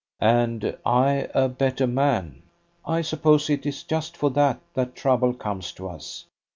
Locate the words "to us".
5.73-6.25